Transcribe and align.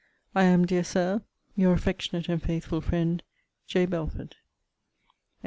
I 0.33 0.45
am, 0.45 0.65
dear 0.65 0.83
Sir, 0.83 1.21
Your 1.55 1.73
affectionate 1.73 2.27
and 2.27 2.41
faithful 2.41 2.81
friend, 2.81 3.21
J. 3.67 3.85
BELFORD. 3.85 4.35